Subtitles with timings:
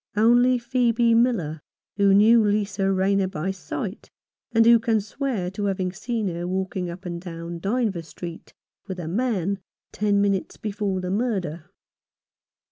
[0.17, 1.61] Only Phcebe Miller,
[1.97, 4.09] who knew Lisa Rayner by sight,
[4.51, 8.51] and who can swear to having seen her walking up and down Dynevor Street
[8.87, 9.59] with a man
[9.91, 11.65] ten minutes before the murder.